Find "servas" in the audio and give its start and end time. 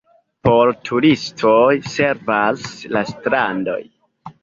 1.91-2.67